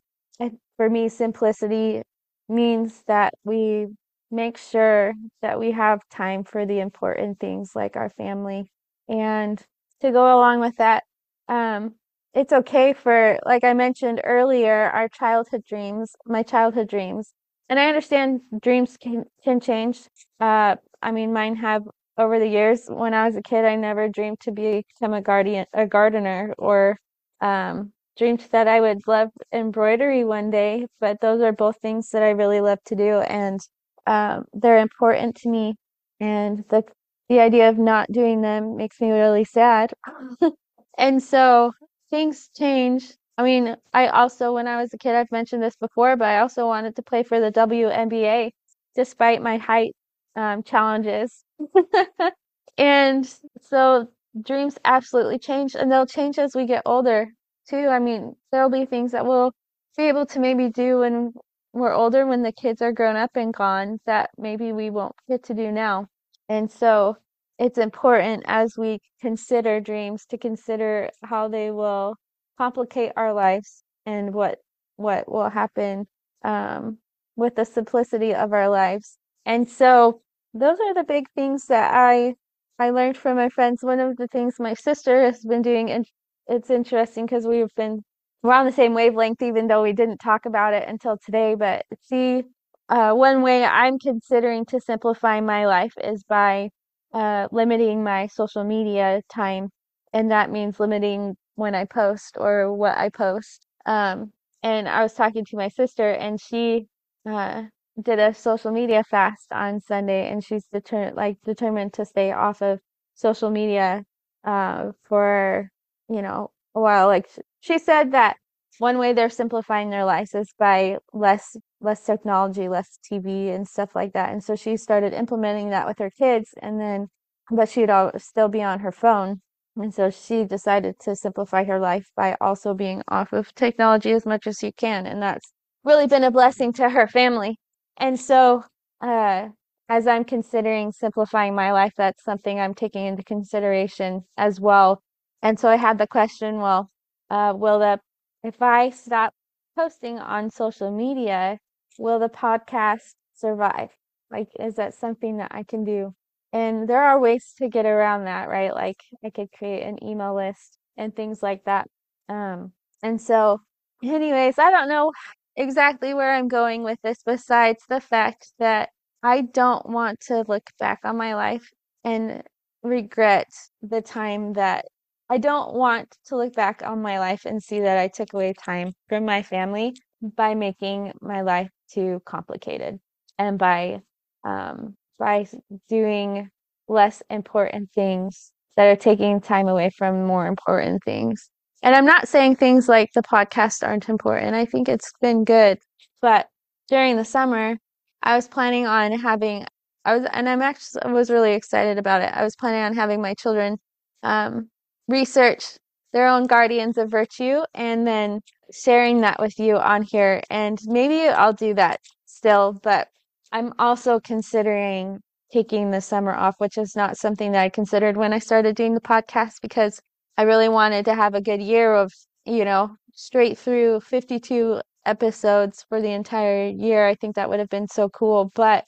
for 0.76 0.88
me 0.88 1.08
simplicity 1.08 2.02
means 2.48 3.02
that 3.06 3.34
we 3.44 3.88
make 4.30 4.56
sure 4.56 5.12
that 5.42 5.58
we 5.58 5.72
have 5.72 6.00
time 6.10 6.44
for 6.44 6.66
the 6.66 6.80
important 6.80 7.38
things 7.38 7.72
like 7.74 7.96
our 7.96 8.10
family. 8.10 8.70
And 9.08 9.60
to 10.00 10.10
go 10.10 10.36
along 10.36 10.60
with 10.60 10.76
that, 10.76 11.04
um, 11.48 11.94
it's 12.32 12.52
okay 12.52 12.92
for, 12.92 13.38
like 13.44 13.64
I 13.64 13.74
mentioned 13.74 14.20
earlier, 14.24 14.88
our 14.90 15.08
childhood 15.08 15.64
dreams, 15.68 16.12
my 16.24 16.42
childhood 16.42 16.88
dreams. 16.88 17.32
And 17.68 17.78
I 17.78 17.86
understand 17.86 18.40
dreams 18.60 18.96
can, 18.96 19.24
can 19.44 19.60
change. 19.60 20.00
Uh, 20.40 20.76
I 21.02 21.10
mean, 21.10 21.32
mine 21.32 21.56
have 21.56 21.82
over 22.20 22.38
the 22.38 22.46
years. 22.48 22.84
When 22.88 23.14
I 23.14 23.26
was 23.26 23.36
a 23.36 23.42
kid, 23.42 23.64
I 23.64 23.76
never 23.76 24.08
dreamed 24.08 24.40
to 24.40 24.52
become 24.52 25.14
a 25.14 25.22
guardian, 25.22 25.66
a 25.74 25.86
gardener, 25.86 26.54
or 26.58 26.98
um, 27.40 27.92
dreamed 28.18 28.40
that 28.52 28.68
I 28.68 28.80
would 28.80 29.00
love 29.08 29.30
embroidery 29.52 30.24
one 30.24 30.50
day. 30.50 30.86
But 31.00 31.20
those 31.20 31.40
are 31.42 31.52
both 31.52 31.78
things 31.80 32.10
that 32.10 32.22
I 32.22 32.30
really 32.30 32.60
love 32.60 32.78
to 32.86 32.96
do, 32.96 33.20
and 33.20 33.60
um, 34.06 34.44
they're 34.52 34.78
important 34.78 35.36
to 35.38 35.48
me. 35.50 35.74
And 36.20 36.64
the 36.70 36.84
the 37.28 37.40
idea 37.40 37.68
of 37.70 37.78
not 37.78 38.10
doing 38.12 38.42
them 38.42 38.76
makes 38.76 39.00
me 39.00 39.10
really 39.12 39.44
sad. 39.44 39.92
and 40.98 41.22
so 41.22 41.72
things 42.10 42.50
change. 42.58 43.12
I 43.38 43.42
mean, 43.44 43.76
I 43.94 44.08
also, 44.08 44.52
when 44.54 44.66
I 44.66 44.76
was 44.82 44.92
a 44.92 44.98
kid, 44.98 45.14
I've 45.14 45.30
mentioned 45.32 45.62
this 45.62 45.76
before, 45.76 46.16
but 46.16 46.26
I 46.28 46.40
also 46.40 46.66
wanted 46.66 46.96
to 46.96 47.02
play 47.02 47.22
for 47.22 47.40
the 47.40 47.50
WNBA 47.52 48.50
despite 48.96 49.40
my 49.42 49.56
height 49.58 49.94
um, 50.36 50.62
challenges. 50.62 51.44
and 52.78 53.32
so 53.62 54.08
dreams 54.42 54.78
absolutely 54.84 55.38
change 55.38 55.74
and 55.74 55.90
they'll 55.90 56.06
change 56.06 56.38
as 56.38 56.54
we 56.54 56.66
get 56.66 56.82
older 56.86 57.28
too. 57.68 57.88
I 57.88 57.98
mean, 57.98 58.36
there'll 58.52 58.70
be 58.70 58.86
things 58.86 59.12
that 59.12 59.26
we'll 59.26 59.52
be 59.96 60.04
able 60.04 60.26
to 60.26 60.40
maybe 60.40 60.70
do 60.70 61.00
when 61.00 61.32
we're 61.72 61.94
older, 61.94 62.26
when 62.26 62.42
the 62.42 62.52
kids 62.52 62.82
are 62.82 62.92
grown 62.92 63.16
up 63.16 63.32
and 63.36 63.54
gone, 63.54 63.98
that 64.06 64.30
maybe 64.38 64.72
we 64.72 64.90
won't 64.90 65.14
get 65.28 65.44
to 65.44 65.54
do 65.54 65.70
now. 65.72 66.06
And 66.48 66.70
so 66.70 67.16
it's 67.58 67.78
important 67.78 68.44
as 68.46 68.76
we 68.78 69.00
consider 69.20 69.80
dreams 69.80 70.26
to 70.26 70.38
consider 70.38 71.10
how 71.24 71.48
they 71.48 71.70
will 71.70 72.16
complicate 72.58 73.12
our 73.16 73.32
lives 73.34 73.84
and 74.06 74.34
what 74.34 74.58
what 74.96 75.30
will 75.30 75.48
happen 75.50 76.06
um, 76.44 76.98
with 77.36 77.54
the 77.56 77.64
simplicity 77.64 78.34
of 78.34 78.52
our 78.52 78.68
lives. 78.68 79.18
And 79.46 79.68
so 79.68 80.22
those 80.54 80.78
are 80.80 80.94
the 80.94 81.04
big 81.04 81.28
things 81.34 81.66
that 81.66 81.92
I 81.94 82.34
I 82.78 82.90
learned 82.90 83.16
from 83.18 83.36
my 83.36 83.48
friends. 83.50 83.82
One 83.82 84.00
of 84.00 84.16
the 84.16 84.28
things 84.28 84.56
my 84.58 84.74
sister 84.74 85.22
has 85.24 85.44
been 85.44 85.62
doing, 85.62 85.90
and 85.90 86.06
it's 86.48 86.70
interesting 86.70 87.26
because 87.26 87.46
we've 87.46 87.74
been 87.76 88.02
we're 88.42 88.52
on 88.54 88.66
the 88.66 88.72
same 88.72 88.94
wavelength, 88.94 89.42
even 89.42 89.66
though 89.68 89.82
we 89.82 89.92
didn't 89.92 90.18
talk 90.18 90.46
about 90.46 90.74
it 90.74 90.88
until 90.88 91.18
today. 91.24 91.54
But 91.54 91.84
see, 92.02 92.44
uh, 92.88 93.12
one 93.14 93.42
way 93.42 93.64
I'm 93.64 93.98
considering 93.98 94.64
to 94.66 94.80
simplify 94.80 95.40
my 95.40 95.66
life 95.66 95.92
is 96.02 96.24
by 96.24 96.70
uh, 97.12 97.48
limiting 97.52 98.02
my 98.04 98.26
social 98.28 98.64
media 98.64 99.22
time, 99.32 99.70
and 100.12 100.30
that 100.30 100.50
means 100.50 100.80
limiting 100.80 101.36
when 101.56 101.74
I 101.74 101.84
post 101.84 102.36
or 102.38 102.72
what 102.72 102.96
I 102.96 103.10
post. 103.10 103.66
Um, 103.86 104.32
and 104.62 104.88
I 104.88 105.02
was 105.02 105.14
talking 105.14 105.44
to 105.46 105.56
my 105.56 105.68
sister, 105.68 106.10
and 106.10 106.40
she 106.40 106.86
uh, 107.26 107.64
did 108.02 108.18
a 108.18 108.34
social 108.34 108.72
media 108.72 109.04
fast 109.04 109.52
on 109.52 109.80
Sunday, 109.80 110.30
and 110.30 110.44
she's 110.44 110.64
deter- 110.72 111.12
like 111.14 111.38
determined 111.44 111.92
to 111.94 112.04
stay 112.04 112.32
off 112.32 112.62
of 112.62 112.80
social 113.14 113.50
media 113.50 114.04
uh, 114.44 114.92
for 115.04 115.70
you 116.08 116.22
know 116.22 116.50
a 116.74 116.80
while. 116.80 117.06
Like 117.08 117.28
she 117.60 117.78
said 117.78 118.12
that 118.12 118.36
one 118.78 118.98
way 118.98 119.12
they're 119.12 119.30
simplifying 119.30 119.90
their 119.90 120.04
lives 120.04 120.34
is 120.34 120.52
by 120.58 120.98
less 121.12 121.56
less 121.80 122.04
technology, 122.04 122.68
less 122.68 122.98
TV 123.04 123.50
and 123.50 123.66
stuff 123.68 123.94
like 123.94 124.12
that. 124.14 124.32
And 124.32 124.42
so 124.44 124.56
she 124.56 124.76
started 124.76 125.12
implementing 125.14 125.70
that 125.70 125.86
with 125.86 125.98
her 125.98 126.10
kids, 126.10 126.54
and 126.62 126.80
then 126.80 127.08
but 127.50 127.68
she'd 127.68 127.90
all, 127.90 128.12
still 128.18 128.48
be 128.48 128.62
on 128.62 128.80
her 128.80 128.92
phone. 128.92 129.42
And 129.76 129.94
so 129.94 130.10
she 130.10 130.44
decided 130.44 130.98
to 131.00 131.14
simplify 131.16 131.64
her 131.64 131.78
life 131.78 132.10
by 132.16 132.36
also 132.40 132.74
being 132.74 133.02
off 133.08 133.32
of 133.32 133.54
technology 133.54 134.12
as 134.12 134.26
much 134.26 134.46
as 134.46 134.62
you 134.62 134.72
can. 134.72 135.06
And 135.06 135.22
that's 135.22 135.52
really 135.84 136.06
been 136.06 136.24
a 136.24 136.30
blessing 136.30 136.72
to 136.74 136.90
her 136.90 137.06
family. 137.08 137.58
And 138.00 138.18
so, 138.18 138.64
uh, 139.02 139.48
as 139.90 140.06
I'm 140.06 140.24
considering 140.24 140.92
simplifying 140.92 141.54
my 141.54 141.72
life, 141.72 141.92
that's 141.96 142.24
something 142.24 142.58
I'm 142.58 142.74
taking 142.74 143.06
into 143.06 143.22
consideration 143.22 144.24
as 144.38 144.58
well. 144.60 145.02
And 145.42 145.58
so 145.58 145.68
I 145.68 145.76
had 145.76 145.98
the 145.98 146.06
question, 146.06 146.60
well, 146.60 146.90
uh, 147.28 147.52
will 147.56 147.78
the, 147.78 148.00
if 148.42 148.62
I 148.62 148.90
stop 148.90 149.34
posting 149.76 150.18
on 150.18 150.50
social 150.50 150.90
media, 150.90 151.58
will 151.98 152.18
the 152.18 152.28
podcast 152.28 153.14
survive? 153.34 153.90
Like, 154.30 154.48
is 154.58 154.76
that 154.76 154.94
something 154.94 155.38
that 155.38 155.52
I 155.52 155.64
can 155.64 155.84
do? 155.84 156.14
And 156.52 156.88
there 156.88 157.02
are 157.02 157.20
ways 157.20 157.52
to 157.58 157.68
get 157.68 157.86
around 157.86 158.24
that, 158.24 158.48
right? 158.48 158.74
Like 158.74 159.02
I 159.24 159.30
could 159.30 159.52
create 159.52 159.82
an 159.82 160.02
email 160.02 160.34
list 160.34 160.78
and 160.96 161.14
things 161.14 161.42
like 161.42 161.64
that. 161.64 161.88
Um, 162.28 162.72
and 163.02 163.20
so 163.20 163.60
anyways, 164.02 164.58
I 164.58 164.70
don't 164.70 164.88
know 164.88 165.12
exactly 165.60 166.14
where 166.14 166.34
I'm 166.34 166.48
going 166.48 166.82
with 166.82 166.98
this, 167.02 167.18
besides 167.24 167.84
the 167.88 168.00
fact 168.00 168.52
that 168.58 168.90
I 169.22 169.42
don't 169.42 169.88
want 169.90 170.20
to 170.28 170.44
look 170.48 170.70
back 170.78 171.00
on 171.04 171.16
my 171.16 171.34
life 171.34 171.68
and 172.04 172.42
regret 172.82 173.48
the 173.82 174.00
time 174.00 174.54
that 174.54 174.86
I 175.28 175.38
don't 175.38 175.74
want 175.74 176.16
to 176.26 176.36
look 176.36 176.54
back 176.54 176.82
on 176.84 177.02
my 177.02 177.18
life 177.18 177.44
and 177.44 177.62
see 177.62 177.80
that 177.80 177.98
I 177.98 178.08
took 178.08 178.32
away 178.32 178.54
time 178.54 178.92
from 179.08 179.24
my 179.26 179.42
family 179.42 179.94
by 180.22 180.54
making 180.54 181.12
my 181.20 181.42
life 181.42 181.68
too 181.92 182.20
complicated 182.24 182.98
and 183.38 183.58
by 183.58 184.00
um, 184.44 184.96
by 185.18 185.46
doing 185.88 186.48
less 186.88 187.22
important 187.28 187.90
things 187.94 188.52
that 188.76 188.86
are 188.86 188.96
taking 188.96 189.40
time 189.40 189.68
away 189.68 189.90
from 189.90 190.24
more 190.26 190.46
important 190.46 191.04
things. 191.04 191.50
And 191.82 191.94
I'm 191.94 192.04
not 192.04 192.28
saying 192.28 192.56
things 192.56 192.88
like 192.88 193.10
the 193.14 193.22
podcast 193.22 193.86
aren't 193.86 194.08
important. 194.08 194.54
I 194.54 194.66
think 194.66 194.88
it's 194.88 195.12
been 195.20 195.44
good. 195.44 195.78
But 196.20 196.48
during 196.88 197.16
the 197.16 197.24
summer, 197.24 197.78
I 198.22 198.36
was 198.36 198.48
planning 198.48 198.86
on 198.86 199.12
having, 199.12 199.66
I 200.04 200.16
was, 200.16 200.28
and 200.32 200.48
I'm 200.48 200.62
actually, 200.62 201.02
I 201.02 201.12
was 201.12 201.30
really 201.30 201.52
excited 201.54 201.98
about 201.98 202.22
it. 202.22 202.32
I 202.34 202.44
was 202.44 202.56
planning 202.56 202.82
on 202.82 202.94
having 202.94 203.22
my 203.22 203.34
children 203.34 203.78
um, 204.22 204.68
research 205.08 205.64
their 206.12 206.28
own 206.28 206.46
guardians 206.46 206.98
of 206.98 207.10
virtue 207.10 207.60
and 207.74 208.06
then 208.06 208.40
sharing 208.72 209.20
that 209.22 209.40
with 209.40 209.58
you 209.58 209.76
on 209.76 210.02
here. 210.02 210.42
And 210.50 210.78
maybe 210.84 211.28
I'll 211.28 211.52
do 211.52 211.74
that 211.74 212.00
still, 212.26 212.78
but 212.82 213.08
I'm 213.52 213.72
also 213.78 214.20
considering 214.20 215.20
taking 215.52 215.90
the 215.90 216.00
summer 216.00 216.34
off, 216.34 216.56
which 216.58 216.78
is 216.78 216.94
not 216.94 217.16
something 217.16 217.52
that 217.52 217.62
I 217.62 217.68
considered 217.68 218.16
when 218.16 218.32
I 218.32 218.38
started 218.38 218.76
doing 218.76 218.94
the 218.94 219.00
podcast 219.00 219.54
because 219.62 220.00
I 220.36 220.42
really 220.42 220.68
wanted 220.68 221.04
to 221.06 221.14
have 221.14 221.34
a 221.34 221.40
good 221.40 221.62
year 221.62 221.94
of, 221.94 222.12
you 222.44 222.64
know, 222.64 222.96
straight 223.12 223.58
through 223.58 224.00
52 224.00 224.80
episodes 225.06 225.84
for 225.88 226.00
the 226.00 226.10
entire 226.12 226.68
year. 226.68 227.06
I 227.06 227.14
think 227.14 227.36
that 227.36 227.48
would 227.48 227.58
have 227.60 227.68
been 227.68 227.88
so 227.88 228.08
cool. 228.08 228.50
But 228.54 228.86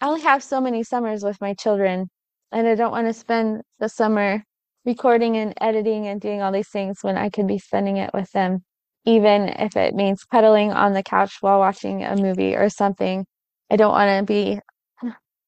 I 0.00 0.06
only 0.08 0.22
have 0.22 0.42
so 0.42 0.60
many 0.60 0.82
summers 0.84 1.24
with 1.24 1.40
my 1.40 1.54
children, 1.54 2.08
and 2.52 2.66
I 2.68 2.74
don't 2.74 2.92
want 2.92 3.06
to 3.08 3.14
spend 3.14 3.62
the 3.80 3.88
summer 3.88 4.44
recording 4.84 5.36
and 5.36 5.54
editing 5.60 6.06
and 6.08 6.20
doing 6.20 6.42
all 6.42 6.52
these 6.52 6.68
things 6.70 6.98
when 7.02 7.16
I 7.16 7.30
could 7.30 7.46
be 7.46 7.58
spending 7.58 7.96
it 7.98 8.10
with 8.14 8.30
them, 8.32 8.64
even 9.04 9.48
if 9.48 9.76
it 9.76 9.94
means 9.94 10.24
cuddling 10.24 10.72
on 10.72 10.92
the 10.92 11.02
couch 11.04 11.38
while 11.40 11.58
watching 11.60 12.04
a 12.04 12.16
movie 12.16 12.56
or 12.56 12.68
something. 12.68 13.26
I 13.70 13.76
don't 13.76 13.92
want 13.92 14.20
to 14.20 14.32
be, 14.32 14.60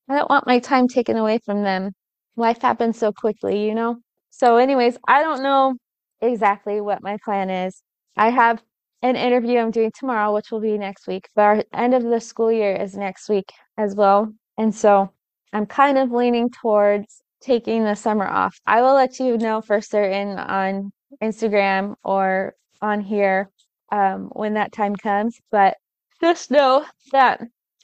I 0.08 0.16
don't 0.16 0.30
want 0.30 0.46
my 0.46 0.58
time 0.60 0.88
taken 0.88 1.16
away 1.16 1.38
from 1.44 1.62
them. 1.62 1.92
Life 2.36 2.62
happens 2.62 2.98
so 2.98 3.12
quickly, 3.12 3.66
you 3.66 3.74
know? 3.74 3.96
So, 4.36 4.56
anyways, 4.56 4.98
I 5.06 5.22
don't 5.22 5.44
know 5.44 5.76
exactly 6.20 6.80
what 6.80 7.04
my 7.04 7.18
plan 7.24 7.50
is. 7.50 7.80
I 8.16 8.30
have 8.30 8.60
an 9.00 9.14
interview 9.14 9.60
I'm 9.60 9.70
doing 9.70 9.92
tomorrow, 9.96 10.34
which 10.34 10.50
will 10.50 10.60
be 10.60 10.76
next 10.76 11.06
week, 11.06 11.28
but 11.36 11.42
our 11.42 11.64
end 11.72 11.94
of 11.94 12.02
the 12.02 12.20
school 12.20 12.50
year 12.50 12.74
is 12.74 12.96
next 12.96 13.28
week 13.28 13.52
as 13.78 13.94
well. 13.94 14.34
And 14.58 14.74
so 14.74 15.12
I'm 15.52 15.66
kind 15.66 15.98
of 15.98 16.10
leaning 16.10 16.50
towards 16.50 17.22
taking 17.40 17.84
the 17.84 17.94
summer 17.94 18.26
off. 18.26 18.58
I 18.66 18.82
will 18.82 18.94
let 18.94 19.20
you 19.20 19.38
know 19.38 19.60
for 19.60 19.80
certain 19.80 20.36
on 20.36 20.90
Instagram 21.22 21.94
or 22.02 22.56
on 22.82 23.00
here 23.02 23.50
um, 23.92 24.30
when 24.32 24.54
that 24.54 24.72
time 24.72 24.96
comes. 24.96 25.38
But 25.52 25.76
just 26.20 26.50
know 26.50 26.84
that 27.12 27.40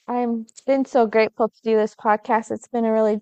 I'm 0.08 0.46
been 0.66 0.84
so 0.84 1.06
grateful 1.06 1.48
to 1.48 1.60
do 1.62 1.76
this 1.76 1.94
podcast. 1.94 2.50
It's 2.50 2.66
been 2.66 2.84
a 2.84 2.92
really 2.92 3.20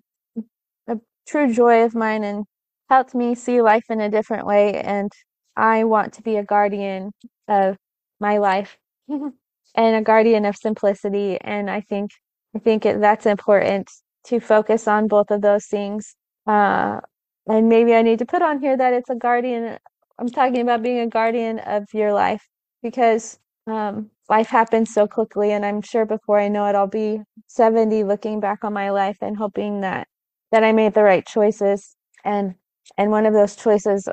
a 0.87 0.97
true 1.27 1.53
joy 1.53 1.85
of 1.85 1.95
mine 1.95 2.25
and 2.25 2.47
helped 2.89 3.15
me 3.15 3.35
see 3.35 3.61
life 3.63 3.85
in 3.91 4.01
a 4.01 4.11
different 4.11 4.47
way. 4.47 4.75
And 4.81 5.13
I 5.57 5.85
want 5.85 6.15
to 6.15 6.23
be 6.23 6.37
a 6.37 6.45
guardian 6.45 7.13
of 7.49 7.77
my 8.21 8.39
life 8.39 8.77
and 9.09 9.33
a 9.77 10.03
guardian 10.03 10.45
of 10.45 10.57
simplicity. 10.57 11.39
And 11.41 11.71
I 11.71 11.81
think 11.81 12.11
I 12.55 12.59
think 12.59 12.87
it, 12.87 13.01
that's 13.01 13.27
important 13.27 13.91
to 14.27 14.41
focus 14.41 14.89
on 14.89 15.09
both 15.09 15.31
of 15.31 15.43
those 15.43 15.67
things. 15.67 16.17
Uh, 16.47 17.01
and 17.47 17.69
maybe 17.69 17.95
I 17.95 18.03
need 18.03 18.19
to 18.21 18.27
put 18.27 18.43
on 18.43 18.61
here 18.61 18.77
that 18.77 18.93
it's 18.95 19.11
a 19.11 19.15
guardian. 19.15 19.79
I'm 20.19 20.29
talking 20.29 20.61
about 20.61 20.83
being 20.83 21.01
a 21.01 21.07
guardian 21.07 21.59
of 21.61 21.85
your 21.93 22.13
life 22.13 22.47
because 22.83 23.39
um, 23.67 24.11
life 24.29 24.49
happens 24.49 24.93
so 24.93 25.07
quickly, 25.07 25.53
and 25.53 25.65
I'm 25.65 25.83
sure 25.83 26.07
before 26.07 26.41
I 26.41 26.49
know 26.49 26.67
it, 26.67 26.75
I'll 26.75 26.87
be 26.87 27.21
70, 27.47 28.05
looking 28.05 28.41
back 28.41 28.65
on 28.65 28.73
my 28.73 28.91
life 28.91 29.19
and 29.21 29.37
hoping 29.37 29.83
that 29.83 30.09
that 30.51 30.65
I 30.65 30.73
made 30.73 30.95
the 30.95 31.03
right 31.03 31.27
choices. 31.27 31.95
And 32.25 32.55
and 32.97 33.11
one 33.11 33.27
of 33.27 33.35
those 33.35 33.57
choices 33.57 34.09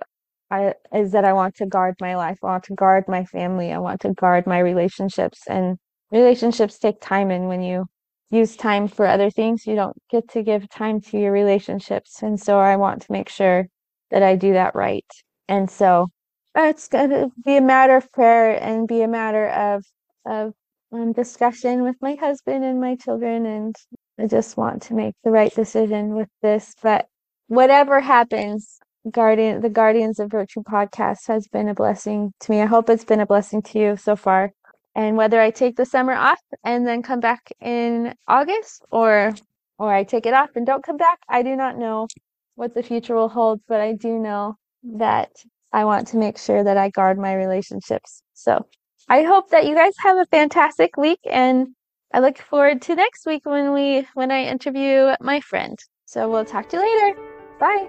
I, 0.52 0.74
is 0.94 1.12
that 1.12 1.26
I 1.26 1.34
want 1.34 1.56
to 1.56 1.66
guard 1.66 1.96
my 2.00 2.16
life. 2.16 2.38
I 2.44 2.48
want 2.48 2.64
to 2.66 2.76
guard 2.76 3.06
my 3.08 3.26
family. 3.26 3.72
I 3.72 3.80
want 3.80 4.02
to 4.02 4.14
guard 4.14 4.46
my 4.46 4.60
relationships. 4.60 5.40
And 5.48 5.78
relationships 6.12 6.78
take 6.78 7.02
time, 7.02 7.32
and 7.32 7.48
when 7.48 7.62
you 7.62 7.86
use 8.30 8.56
time 8.56 8.88
for 8.88 9.08
other 9.08 9.30
things, 9.30 9.66
you 9.66 9.76
don't 9.76 9.98
get 10.10 10.30
to 10.30 10.44
give 10.44 10.70
time 10.70 11.02
to 11.02 11.18
your 11.18 11.32
relationships. 11.32 12.22
And 12.22 12.40
so 12.40 12.60
I 12.60 12.76
want 12.76 13.02
to 13.04 13.12
make 13.12 13.30
sure 13.30 13.68
that 14.12 14.24
I 14.24 14.36
do 14.36 14.54
that 14.54 14.76
right. 14.76 15.06
And 15.48 15.70
so 15.70 16.10
it's 16.56 16.88
going 16.88 17.10
to 17.10 17.30
be 17.44 17.58
a 17.58 17.62
matter 17.62 17.96
of 17.96 18.12
prayer 18.12 18.62
and 18.62 18.88
be 18.88 19.02
a 19.02 19.08
matter 19.08 19.48
of 19.50 19.84
of 20.26 20.54
um, 20.92 21.14
discussion 21.14 21.84
with 21.84 21.96
my 22.02 22.16
husband 22.16 22.64
and 22.64 22.80
my 22.82 22.96
children. 22.96 23.46
And 23.46 23.76
I 24.20 24.28
just 24.28 24.58
want 24.58 24.82
to 24.84 24.94
make 24.94 25.14
the 25.24 25.32
right 25.32 25.54
decision 25.54 26.16
with 26.16 26.30
this. 26.42 26.74
But 26.82 27.08
whatever 27.48 28.00
happens, 28.00 28.80
Guardian, 29.10 29.62
the 29.62 29.70
Guardians 29.70 30.20
of 30.20 30.32
Virtue 30.32 30.62
podcast 30.64 31.28
has 31.28 31.48
been 31.48 31.70
a 31.70 31.74
blessing 31.74 32.34
to 32.42 32.52
me. 32.52 32.62
I 32.62 32.66
hope 32.66 32.90
it's 32.90 33.06
been 33.06 33.20
a 33.20 33.26
blessing 33.26 33.62
to 33.64 33.80
you 33.80 33.98
so 33.98 34.16
far. 34.16 34.52
And 34.96 35.18
whether 35.18 35.40
I 35.40 35.52
take 35.52 35.76
the 35.76 35.86
summer 35.86 36.14
off 36.14 36.40
and 36.64 36.88
then 36.88 37.04
come 37.04 37.20
back 37.20 37.52
in 37.62 38.16
August 38.28 38.84
or 38.92 39.34
or 39.78 39.94
I 39.94 40.06
take 40.06 40.26
it 40.26 40.34
off 40.34 40.52
and 40.56 40.66
don't 40.66 40.86
come 40.86 40.98
back, 40.98 41.20
I 41.28 41.44
do 41.44 41.56
not 41.56 41.78
know 41.78 42.08
what 42.56 42.74
the 42.74 42.84
future 42.84 43.14
will 43.14 43.28
hold, 43.28 43.60
but 43.68 43.82
I 43.82 43.92
do 43.94 44.18
know 44.18 44.56
that 44.98 45.32
I 45.74 45.84
want 45.84 46.08
to 46.10 46.18
make 46.18 46.38
sure 46.38 46.64
that 46.64 46.78
I 46.78 46.90
guard 46.90 47.20
my 47.20 47.34
relationships. 47.34 48.22
So 48.34 48.66
I 49.10 49.24
hope 49.24 49.50
that 49.50 49.66
you 49.66 49.76
guys 49.76 49.94
have 50.04 50.18
a 50.18 50.26
fantastic 50.28 50.96
week 50.96 51.20
and 51.30 51.68
I 52.14 52.20
look 52.20 52.38
forward 52.38 52.82
to 52.84 52.96
next 52.96 53.26
week 53.26 53.46
when 53.46 53.74
we 53.74 54.08
when 54.14 54.32
I 54.32 54.46
interview 54.46 55.12
my 55.20 55.42
friend. 55.42 55.78
So 56.06 56.30
we'll 56.30 56.46
talk 56.46 56.70
to 56.70 56.78
you 56.78 56.84
later. 56.84 57.35
Bye. 57.60 57.88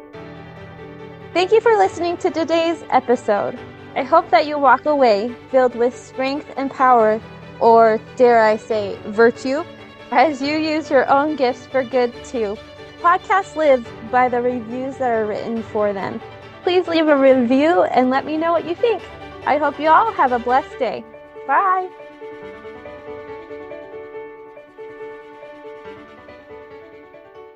Thank 1.32 1.52
you 1.52 1.61
for 1.61 1.76
listening 1.76 2.16
to 2.18 2.30
today's 2.30 2.82
episode. 2.90 3.58
I 3.94 4.02
hope 4.02 4.30
that 4.30 4.46
you 4.46 4.58
walk 4.58 4.87
away 4.87 5.35
filled 5.50 5.75
with 5.75 5.96
strength 5.96 6.52
and 6.56 6.70
power, 6.70 7.20
or 7.61 8.00
dare 8.16 8.42
I 8.42 8.56
say, 8.56 8.99
virtue, 9.06 9.64
as 10.11 10.40
you 10.40 10.56
use 10.56 10.90
your 10.90 11.08
own 11.11 11.37
gifts 11.37 11.66
for 11.66 11.82
good 11.82 12.12
too. 12.25 12.56
Podcasts 13.00 13.56
live 13.56 13.87
by 14.11 14.28
the 14.28 14.40
reviews 14.40 14.96
that 14.99 15.11
are 15.11 15.26
written 15.26 15.62
for 15.62 15.92
them. 15.92 16.20
Please 16.62 16.88
leave 16.88 17.08
a 17.08 17.16
review 17.16 17.82
and 17.82 18.11
let 18.11 18.25
me 18.25 18.37
know 18.37 18.52
what 18.52 18.66
you 18.66 18.75
think. 18.75 19.02
I 19.46 19.58
hope 19.58 19.78
you 19.78 19.88
all 19.88 20.12
have 20.12 20.32
a 20.32 20.38
blessed 20.38 20.78
day. 20.78 21.04
Bye. 21.46 21.88